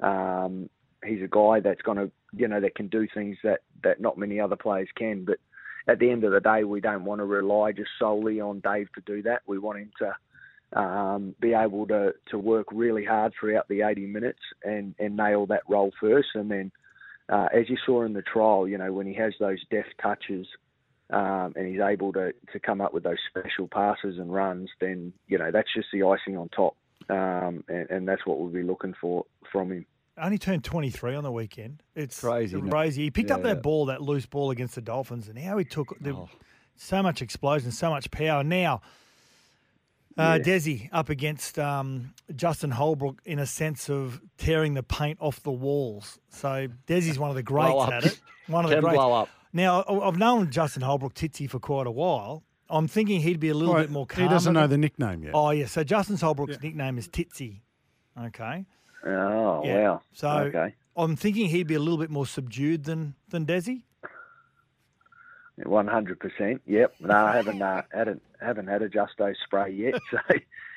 Um, 0.00 0.68
he's 1.04 1.22
a 1.22 1.28
guy 1.28 1.60
that's 1.60 1.82
going 1.82 1.98
to 1.98 2.10
you 2.36 2.48
know 2.48 2.60
that 2.60 2.74
can 2.74 2.88
do 2.88 3.06
things 3.12 3.36
that 3.42 3.60
that 3.82 4.00
not 4.00 4.18
many 4.18 4.40
other 4.40 4.56
players 4.56 4.88
can. 4.96 5.24
But 5.24 5.38
at 5.88 5.98
the 5.98 6.10
end 6.10 6.24
of 6.24 6.32
the 6.32 6.40
day, 6.40 6.64
we 6.64 6.80
don't 6.80 7.04
want 7.04 7.20
to 7.20 7.24
rely 7.24 7.72
just 7.72 7.90
solely 7.98 8.40
on 8.40 8.60
Dave 8.60 8.88
to 8.94 9.00
do 9.06 9.22
that. 9.22 9.42
We 9.46 9.58
want 9.58 9.78
him 9.78 9.90
to 10.00 10.78
um, 10.78 11.34
be 11.40 11.54
able 11.54 11.86
to 11.86 12.12
to 12.30 12.38
work 12.38 12.66
really 12.72 13.04
hard 13.04 13.32
throughout 13.38 13.68
the 13.68 13.82
80 13.82 14.06
minutes 14.06 14.40
and 14.62 14.94
and 14.98 15.16
nail 15.16 15.46
that 15.46 15.62
role 15.68 15.92
first, 16.00 16.28
and 16.34 16.50
then. 16.50 16.72
Uh, 17.30 17.46
as 17.54 17.68
you 17.68 17.76
saw 17.86 18.02
in 18.02 18.12
the 18.12 18.22
trial, 18.22 18.66
you 18.66 18.76
know 18.76 18.92
when 18.92 19.06
he 19.06 19.14
has 19.14 19.32
those 19.38 19.58
deft 19.70 19.94
touches, 20.02 20.46
um, 21.10 21.52
and 21.56 21.66
he's 21.66 21.80
able 21.80 22.12
to, 22.12 22.32
to 22.52 22.58
come 22.58 22.80
up 22.80 22.92
with 22.92 23.04
those 23.04 23.18
special 23.28 23.68
passes 23.68 24.18
and 24.18 24.32
runs, 24.32 24.68
then 24.80 25.12
you 25.28 25.38
know 25.38 25.50
that's 25.52 25.72
just 25.74 25.88
the 25.92 26.02
icing 26.02 26.36
on 26.36 26.48
top, 26.48 26.76
um, 27.08 27.62
and, 27.68 27.88
and, 27.90 28.08
that's 28.08 28.26
what 28.26 28.38
we'll 28.38 28.50
be 28.50 28.62
looking 28.62 28.94
for 29.00 29.24
from 29.52 29.70
him. 29.70 29.86
Only 30.18 30.38
turned 30.38 30.64
23 30.64 31.14
on 31.14 31.24
the 31.24 31.32
weekend. 31.32 31.82
It's 31.94 32.20
crazy. 32.20 32.60
Crazy. 32.60 33.04
He 33.04 33.10
picked 33.10 33.30
yeah. 33.30 33.36
up 33.36 33.42
that 33.42 33.62
ball, 33.62 33.86
that 33.86 34.02
loose 34.02 34.26
ball 34.26 34.50
against 34.50 34.74
the 34.74 34.82
Dolphins, 34.82 35.28
and 35.28 35.38
how 35.38 35.56
he 35.56 35.64
took 35.64 35.96
the, 36.00 36.10
oh. 36.10 36.28
so 36.76 37.02
much 37.02 37.22
explosion, 37.22 37.70
so 37.70 37.90
much 37.90 38.10
power. 38.10 38.44
Now, 38.44 38.82
uh, 40.20 40.34
yeah. 40.34 40.38
Desi 40.38 40.88
up 40.92 41.08
against 41.08 41.58
um, 41.58 42.14
Justin 42.36 42.70
Holbrook 42.70 43.20
in 43.24 43.38
a 43.38 43.46
sense 43.46 43.88
of 43.88 44.20
tearing 44.38 44.74
the 44.74 44.82
paint 44.82 45.18
off 45.20 45.42
the 45.42 45.50
walls. 45.50 46.18
So 46.28 46.68
Desi's 46.86 47.18
one 47.18 47.30
of 47.30 47.36
the 47.36 47.42
greats 47.42 47.92
at 47.92 48.04
it. 48.04 48.20
One 48.46 48.64
of 48.64 48.70
Can 48.70 48.78
the 48.78 48.82
greats. 48.82 48.96
blow 48.96 49.12
up. 49.12 49.28
Now, 49.52 49.84
I've 49.88 50.18
known 50.18 50.50
Justin 50.50 50.82
Holbrook 50.82 51.14
Titsy 51.14 51.48
for 51.48 51.58
quite 51.58 51.86
a 51.86 51.90
while. 51.90 52.44
I'm 52.68 52.86
thinking 52.86 53.20
he'd 53.20 53.40
be 53.40 53.48
a 53.48 53.54
little 53.54 53.74
bit 53.74 53.90
more 53.90 54.06
calm. 54.06 54.24
He 54.24 54.28
doesn't 54.28 54.52
know 54.52 54.66
the 54.66 54.78
nickname 54.78 55.24
yet. 55.24 55.32
Oh, 55.34 55.50
yeah. 55.50 55.66
So 55.66 55.82
Justin 55.82 56.16
Holbrook's 56.16 56.52
yeah. 56.52 56.68
nickname 56.68 56.98
is 56.98 57.08
Titsy. 57.08 57.62
Okay. 58.20 58.64
Oh, 59.04 59.62
yeah. 59.64 59.82
wow. 59.82 60.02
So 60.12 60.28
okay. 60.28 60.74
I'm 60.96 61.16
thinking 61.16 61.48
he'd 61.48 61.66
be 61.66 61.74
a 61.74 61.80
little 61.80 61.98
bit 61.98 62.10
more 62.10 62.26
subdued 62.26 62.84
than, 62.84 63.14
than 63.30 63.46
Desi. 63.46 63.82
One 65.64 65.86
hundred 65.86 66.20
percent. 66.20 66.62
Yep. 66.66 66.94
No, 67.00 67.14
I 67.14 67.36
haven't 67.36 67.62
uh, 67.62 67.82
haven't 67.92 68.22
haven't 68.40 68.68
had 68.68 68.82
a 68.82 68.88
Justo 68.88 69.32
spray 69.44 69.70
yet, 69.72 70.00
so 70.10 70.18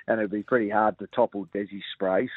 and 0.08 0.20
it'd 0.20 0.32
be 0.32 0.44
pretty 0.44 0.70
hard 0.70 1.00
to 1.00 1.08
topple 1.08 1.48
Desi's 1.54 1.84
sprays. 1.94 2.30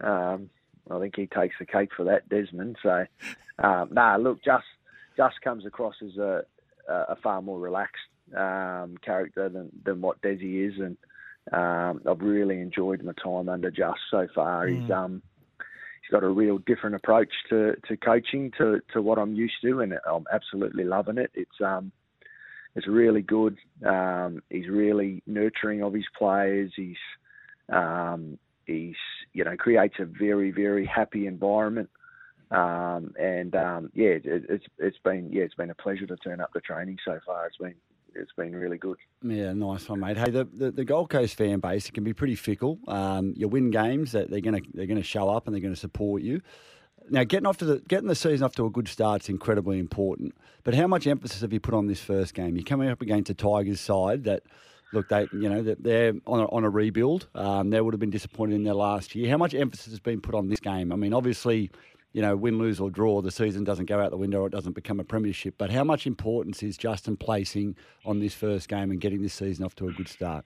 Um, 0.00 0.50
I 0.90 0.98
think 0.98 1.14
he 1.16 1.26
takes 1.26 1.56
the 1.58 1.66
cake 1.66 1.90
for 1.96 2.04
that, 2.04 2.28
Desmond. 2.28 2.76
So, 2.82 3.06
um, 3.58 3.90
nah, 3.92 4.16
look, 4.16 4.42
just 4.44 4.64
just 5.16 5.40
comes 5.42 5.66
across 5.66 5.94
as 6.02 6.16
a, 6.16 6.44
a 6.88 7.16
far 7.16 7.42
more 7.42 7.58
relaxed 7.58 8.00
um, 8.36 8.96
character 9.02 9.48
than, 9.48 9.70
than 9.84 10.00
what 10.00 10.20
Desi 10.22 10.68
is, 10.68 10.78
and 10.78 10.96
um, 11.52 12.00
I've 12.06 12.20
really 12.20 12.60
enjoyed 12.60 13.02
my 13.02 13.12
time 13.22 13.48
under 13.48 13.70
Just 13.70 14.00
so 14.10 14.28
far. 14.34 14.66
Mm. 14.66 14.82
He's 14.82 14.90
um, 14.90 15.22
he's 16.00 16.10
got 16.10 16.24
a 16.24 16.28
real 16.28 16.58
different 16.58 16.96
approach 16.96 17.32
to, 17.50 17.74
to 17.88 17.96
coaching 17.96 18.50
to, 18.58 18.80
to 18.92 19.02
what 19.02 19.18
I'm 19.18 19.34
used 19.34 19.54
to, 19.62 19.80
and 19.80 19.94
I'm 20.10 20.26
absolutely 20.32 20.84
loving 20.84 21.18
it. 21.18 21.30
It's 21.34 21.60
um, 21.64 21.92
it's 22.76 22.86
really 22.86 23.22
good. 23.22 23.56
Um, 23.84 24.42
he's 24.48 24.68
really 24.68 25.22
nurturing 25.26 25.82
of 25.82 25.92
his 25.92 26.06
players. 26.16 26.72
He's 26.76 26.96
um, 27.68 28.38
he's 28.64 28.96
you 29.32 29.44
know 29.44 29.56
creates 29.56 29.96
a 29.98 30.04
very 30.04 30.50
very 30.50 30.86
happy 30.86 31.26
environment. 31.26 31.90
Um, 32.50 33.14
and 33.20 33.54
um, 33.54 33.90
yeah, 33.94 34.08
it, 34.08 34.22
it's 34.24 34.64
it's 34.78 34.98
been 35.04 35.30
yeah 35.32 35.42
it's 35.42 35.54
been 35.54 35.70
a 35.70 35.74
pleasure 35.74 36.06
to 36.06 36.16
turn 36.16 36.40
up 36.40 36.50
the 36.52 36.60
training 36.60 36.98
so 37.04 37.18
far. 37.24 37.46
It's 37.46 37.56
been 37.56 37.74
it's 38.14 38.32
been 38.32 38.54
really 38.54 38.78
good. 38.78 38.98
Yeah, 39.22 39.52
nice 39.52 39.88
one, 39.88 40.00
mate. 40.00 40.16
Hey, 40.16 40.30
the, 40.30 40.44
the, 40.44 40.70
the 40.70 40.84
Gold 40.84 41.10
Coast 41.10 41.36
fan 41.36 41.60
base 41.60 41.88
it 41.88 41.92
can 41.92 42.04
be 42.04 42.12
pretty 42.12 42.34
fickle. 42.34 42.78
Um, 42.88 43.34
you 43.36 43.48
win 43.48 43.70
games 43.70 44.12
that 44.12 44.30
they're 44.30 44.40
gonna 44.40 44.60
they're 44.74 44.86
gonna 44.86 45.02
show 45.02 45.28
up 45.28 45.46
and 45.46 45.54
they're 45.54 45.62
gonna 45.62 45.76
support 45.76 46.22
you. 46.22 46.40
Now, 47.08 47.24
getting 47.24 47.46
off 47.46 47.56
to 47.58 47.64
the 47.64 47.78
getting 47.88 48.08
the 48.08 48.14
season 48.14 48.44
off 48.44 48.54
to 48.56 48.66
a 48.66 48.70
good 48.70 48.88
start 48.88 49.22
is 49.22 49.28
incredibly 49.28 49.78
important. 49.78 50.34
But 50.64 50.74
how 50.74 50.86
much 50.86 51.06
emphasis 51.06 51.40
have 51.40 51.52
you 51.52 51.60
put 51.60 51.74
on 51.74 51.86
this 51.86 52.00
first 52.00 52.34
game? 52.34 52.56
You're 52.56 52.64
coming 52.64 52.88
up 52.88 53.00
against 53.00 53.30
a 53.30 53.34
Tigers 53.34 53.80
side 53.80 54.24
that 54.24 54.42
look, 54.92 55.08
they 55.08 55.26
you 55.32 55.48
know 55.48 55.62
they're 55.62 56.14
on 56.26 56.40
a, 56.40 56.46
on 56.46 56.64
a 56.64 56.70
rebuild. 56.70 57.28
Um, 57.34 57.70
they 57.70 57.80
would 57.80 57.94
have 57.94 58.00
been 58.00 58.10
disappointed 58.10 58.54
in 58.56 58.64
their 58.64 58.74
last 58.74 59.14
year. 59.14 59.30
How 59.30 59.36
much 59.36 59.54
emphasis 59.54 59.92
has 59.92 60.00
been 60.00 60.20
put 60.20 60.34
on 60.34 60.48
this 60.48 60.60
game? 60.60 60.92
I 60.92 60.96
mean, 60.96 61.12
obviously, 61.12 61.70
you 62.12 62.22
know, 62.22 62.36
win, 62.36 62.58
lose, 62.58 62.80
or 62.80 62.90
draw, 62.90 63.20
the 63.20 63.30
season 63.30 63.64
doesn't 63.64 63.86
go 63.86 64.00
out 64.00 64.10
the 64.10 64.16
window 64.16 64.40
or 64.40 64.46
it 64.46 64.52
doesn't 64.52 64.72
become 64.72 65.00
a 65.00 65.04
premiership. 65.04 65.54
But 65.58 65.70
how 65.70 65.84
much 65.84 66.06
importance 66.06 66.62
is 66.62 66.76
Justin 66.76 67.16
placing 67.16 67.76
on 68.04 68.18
this 68.18 68.34
first 68.34 68.68
game 68.68 68.90
and 68.90 69.00
getting 69.00 69.22
this 69.22 69.34
season 69.34 69.64
off 69.64 69.74
to 69.76 69.88
a 69.88 69.92
good 69.92 70.08
start? 70.08 70.44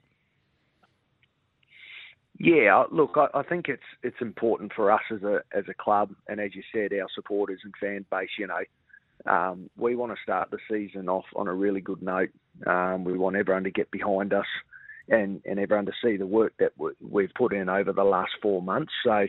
Yeah, 2.37 2.83
look, 2.91 3.15
I, 3.15 3.27
I 3.33 3.43
think 3.43 3.69
it's 3.69 3.83
it's 4.03 4.19
important 4.19 4.73
for 4.73 4.91
us 4.91 5.01
as 5.09 5.23
a 5.23 5.41
as 5.53 5.63
a 5.69 5.73
club, 5.73 6.11
and 6.27 6.41
as 6.41 6.53
you 6.53 6.63
said, 6.73 6.91
our 6.93 7.07
supporters 7.15 7.61
and 7.63 7.73
fan 7.79 8.05
base. 8.11 8.29
You 8.37 8.47
know, 8.47 9.31
um, 9.31 9.69
we 9.77 9.95
want 9.95 10.13
to 10.13 10.21
start 10.21 10.51
the 10.51 10.57
season 10.69 11.07
off 11.07 11.23
on 11.35 11.47
a 11.47 11.53
really 11.53 11.79
good 11.79 12.01
note. 12.01 12.31
Um, 12.67 13.05
we 13.05 13.17
want 13.17 13.37
everyone 13.37 13.63
to 13.63 13.71
get 13.71 13.89
behind 13.89 14.33
us, 14.33 14.45
and 15.07 15.41
and 15.45 15.59
everyone 15.59 15.85
to 15.85 15.93
see 16.03 16.17
the 16.17 16.27
work 16.27 16.53
that 16.59 16.73
we've 16.99 17.33
put 17.37 17.53
in 17.53 17.69
over 17.69 17.93
the 17.93 18.03
last 18.03 18.33
four 18.41 18.61
months. 18.61 18.91
So 19.05 19.27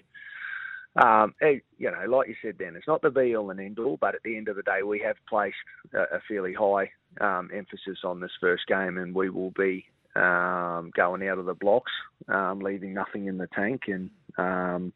um, 1.03 1.35
it, 1.41 1.63
you 1.79 1.91
know, 1.91 2.05
like 2.09 2.29
you 2.29 2.35
said, 2.43 2.57
then 2.59 2.77
it's 2.77 2.87
not 2.87 3.03
the 3.03 3.11
be 3.11 3.37
all 3.37 3.51
and 3.51 3.61
end 3.61 3.79
all, 3.79 3.99
but 4.01 4.15
at 4.15 4.23
the 4.23 4.37
end 4.37 4.49
of 4.49 4.57
the 4.57 4.63
day, 4.63 4.83
we 4.83 5.01
have 5.01 5.17
placed 5.29 5.57
a, 5.95 6.17
a 6.17 6.21
fairly 6.29 6.55
high 6.55 6.91
um, 7.21 7.51
emphasis 7.55 7.99
on 8.05 8.21
this 8.21 8.31
first 8.41 8.67
game, 8.67 8.99
and 8.99 9.15
we 9.15 9.31
will 9.31 9.53
be 9.53 9.85
um, 10.15 10.91
going 10.97 11.27
out 11.29 11.39
of 11.39 11.47
the 11.47 11.55
blocks, 11.55 11.93
um, 12.29 12.61
leaving 12.61 12.95
nothing 12.95 13.27
in 13.27 13.37
the 13.37 13.49
tank, 13.55 13.83
and 13.89 14.11
um, 14.39 14.93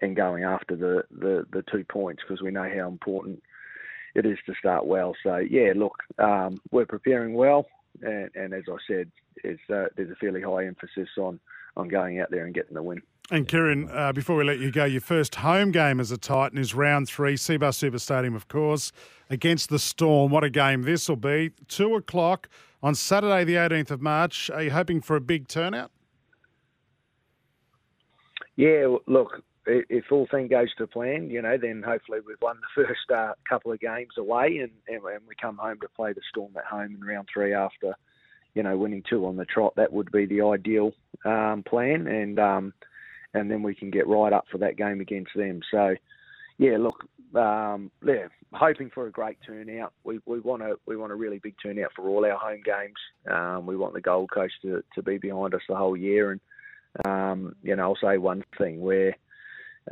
and 0.00 0.16
going 0.16 0.44
after 0.44 0.76
the, 0.76 1.02
the, 1.10 1.44
the 1.52 1.62
two 1.70 1.84
points 1.84 2.22
because 2.26 2.42
we 2.42 2.50
know 2.50 2.68
how 2.74 2.88
important 2.88 3.42
it 4.14 4.26
is 4.26 4.38
to 4.46 4.54
start 4.58 4.86
well. 4.86 5.14
So 5.22 5.36
yeah, 5.36 5.72
look, 5.76 5.94
um, 6.18 6.58
we're 6.70 6.86
preparing 6.86 7.34
well, 7.34 7.66
and, 8.02 8.30
and 8.34 8.54
as 8.54 8.64
I 8.68 8.76
said, 8.88 9.10
uh, 9.44 9.86
there's 9.96 10.10
a 10.10 10.16
fairly 10.16 10.42
high 10.42 10.66
emphasis 10.66 11.08
on 11.18 11.38
on 11.76 11.88
going 11.88 12.20
out 12.20 12.30
there 12.30 12.44
and 12.44 12.54
getting 12.54 12.74
the 12.74 12.82
win. 12.82 13.02
And 13.32 13.46
Kieran, 13.46 13.88
uh, 13.92 14.12
before 14.12 14.36
we 14.36 14.44
let 14.44 14.58
you 14.58 14.72
go, 14.72 14.84
your 14.84 15.00
first 15.00 15.36
home 15.36 15.70
game 15.70 16.00
as 16.00 16.10
a 16.10 16.18
Titan 16.18 16.58
is 16.58 16.74
round 16.74 17.08
three, 17.08 17.34
Cbus 17.34 17.76
Super 17.76 18.00
Stadium, 18.00 18.34
of 18.34 18.48
course, 18.48 18.90
against 19.28 19.70
the 19.70 19.78
Storm. 19.78 20.32
What 20.32 20.42
a 20.42 20.50
game 20.50 20.82
this 20.82 21.08
will 21.08 21.14
be. 21.14 21.52
Two 21.68 21.94
o'clock 21.94 22.48
on 22.82 22.96
Saturday, 22.96 23.44
the 23.44 23.54
18th 23.54 23.92
of 23.92 24.02
March. 24.02 24.50
Are 24.50 24.64
you 24.64 24.72
hoping 24.72 25.00
for 25.00 25.14
a 25.14 25.20
big 25.20 25.46
turnout? 25.46 25.92
Yeah, 28.56 28.96
look, 29.06 29.44
if 29.66 30.10
all 30.10 30.26
things 30.30 30.50
goes 30.50 30.74
to 30.78 30.86
plan, 30.86 31.30
you 31.30 31.40
know, 31.40 31.56
then 31.56 31.82
hopefully 31.86 32.18
we've 32.26 32.36
won 32.42 32.56
the 32.60 32.82
first 32.84 33.10
uh, 33.14 33.34
couple 33.48 33.72
of 33.72 33.80
games 33.80 34.14
away 34.18 34.58
and, 34.58 34.72
and, 34.88 35.02
we 35.26 35.34
come 35.40 35.56
home 35.56 35.78
to 35.80 35.88
play 35.88 36.12
the 36.12 36.20
Storm 36.30 36.52
at 36.56 36.64
home 36.64 36.96
in 36.96 37.06
round 37.06 37.28
three 37.32 37.54
after, 37.54 37.94
you 38.54 38.62
know, 38.62 38.76
winning 38.76 39.02
two 39.08 39.26
on 39.26 39.36
the 39.36 39.44
trot. 39.44 39.74
That 39.76 39.92
would 39.92 40.10
be 40.12 40.26
the 40.26 40.42
ideal 40.42 40.92
um, 41.24 41.62
plan. 41.62 42.06
And, 42.06 42.38
um, 42.38 42.72
and 43.34 43.50
then 43.50 43.62
we 43.62 43.74
can 43.74 43.90
get 43.90 44.08
right 44.08 44.32
up 44.32 44.46
for 44.50 44.58
that 44.58 44.76
game 44.76 45.00
against 45.00 45.32
them. 45.36 45.60
So, 45.70 45.94
yeah, 46.58 46.76
look, 46.78 47.04
um, 47.34 47.90
yeah, 48.04 48.26
hoping 48.52 48.90
for 48.90 49.06
a 49.06 49.10
great 49.10 49.38
turnout. 49.46 49.92
We 50.04 50.20
we 50.26 50.40
want 50.40 50.62
a 50.62 50.76
we 50.86 50.96
want 50.96 51.12
a 51.12 51.16
really 51.16 51.38
big 51.38 51.54
turnout 51.62 51.92
for 51.94 52.08
all 52.08 52.24
our 52.24 52.36
home 52.36 52.62
games. 52.64 52.98
Um, 53.30 53.66
we 53.66 53.76
want 53.76 53.94
the 53.94 54.00
Gold 54.00 54.30
Coast 54.30 54.54
to, 54.62 54.82
to 54.94 55.02
be 55.02 55.18
behind 55.18 55.54
us 55.54 55.62
the 55.68 55.76
whole 55.76 55.96
year. 55.96 56.32
And 56.32 56.40
um, 57.04 57.56
you 57.62 57.76
know, 57.76 57.82
I'll 57.84 58.10
say 58.10 58.18
one 58.18 58.44
thing: 58.58 58.80
we're 58.80 59.14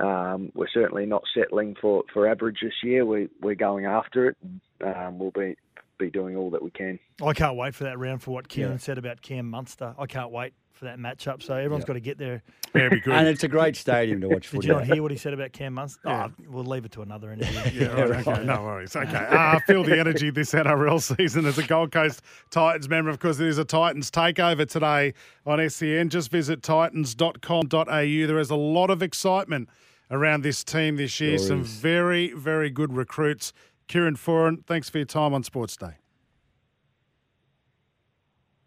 um, 0.00 0.50
we're 0.54 0.68
certainly 0.68 1.06
not 1.06 1.22
settling 1.34 1.76
for, 1.80 2.04
for 2.12 2.28
average 2.28 2.58
this 2.62 2.82
year. 2.82 3.06
We 3.06 3.28
we're 3.40 3.54
going 3.54 3.86
after 3.86 4.28
it. 4.28 4.36
And, 4.42 4.60
um, 4.96 5.18
we'll 5.18 5.30
be 5.30 5.56
be 5.98 6.10
doing 6.10 6.36
all 6.36 6.50
that 6.50 6.62
we 6.62 6.70
can. 6.70 6.98
I 7.22 7.32
can't 7.32 7.56
wait 7.56 7.74
for 7.74 7.84
that 7.84 7.98
round 7.98 8.22
for 8.22 8.30
what 8.30 8.48
Kieran 8.48 8.72
yeah. 8.72 8.78
said 8.78 8.98
about 8.98 9.20
Cam 9.20 9.50
Munster. 9.50 9.94
I 9.98 10.06
can't 10.06 10.30
wait 10.30 10.54
for 10.78 10.84
that 10.84 10.98
matchup. 10.98 11.42
So 11.42 11.54
everyone's 11.54 11.84
got 11.84 11.94
to 11.94 12.00
get 12.00 12.18
there. 12.18 12.42
Yeah, 12.74 12.88
be 12.88 13.00
good. 13.00 13.12
and 13.12 13.26
it's 13.26 13.42
a 13.42 13.48
great 13.48 13.76
stadium 13.76 14.20
to 14.20 14.28
watch 14.28 14.46
for. 14.46 14.56
Did 14.60 14.64
you 14.64 14.72
not 14.74 14.84
hear 14.84 15.02
what 15.02 15.10
he 15.10 15.16
said 15.16 15.34
about 15.34 15.52
Cam 15.52 15.74
Munster? 15.74 16.00
Yeah. 16.04 16.28
Oh, 16.28 16.44
we'll 16.48 16.64
leave 16.64 16.84
it 16.84 16.92
to 16.92 17.02
another 17.02 17.32
interview. 17.32 17.80
yeah, 17.80 18.00
right, 18.02 18.26
okay, 18.26 18.44
no 18.44 18.62
worries. 18.62 18.94
Okay. 18.94 19.26
Uh, 19.30 19.58
feel 19.66 19.82
the 19.82 19.98
energy 19.98 20.30
this 20.30 20.52
NRL 20.52 21.02
season 21.02 21.44
as 21.44 21.58
a 21.58 21.64
Gold 21.64 21.90
Coast 21.90 22.22
Titans 22.50 22.88
member. 22.88 23.10
Of 23.10 23.18
course, 23.18 23.40
it 23.40 23.48
is 23.48 23.58
a 23.58 23.64
Titans 23.64 24.10
takeover 24.10 24.66
today 24.68 25.14
on 25.44 25.68
SEN. 25.68 26.08
Just 26.08 26.30
visit 26.30 26.62
titans.com.au. 26.62 27.84
There 27.84 28.38
is 28.38 28.50
a 28.50 28.56
lot 28.56 28.90
of 28.90 29.02
excitement 29.02 29.68
around 30.10 30.42
this 30.42 30.64
team 30.64 30.96
this 30.96 31.20
year. 31.20 31.38
Some 31.38 31.64
very, 31.64 32.32
very 32.32 32.70
good 32.70 32.94
recruits 32.94 33.52
Kieran 33.88 34.16
Foran, 34.16 34.64
thanks 34.66 34.88
for 34.88 34.98
your 34.98 35.06
time 35.06 35.34
on 35.34 35.42
Sports 35.42 35.76
Day. 35.76 35.96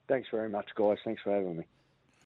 Thanks 0.07 0.27
very 0.29 0.49
much, 0.49 0.69
guys. 0.75 0.97
Thanks 1.05 1.21
for 1.23 1.31
having 1.31 1.57
me. 1.57 1.63